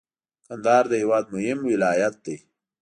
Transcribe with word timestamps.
کندهار 0.47 0.83
د 0.89 0.93
هیواد 1.01 1.25
مهم 1.35 1.59
ولایت 1.71 2.15
دی. 2.25 2.37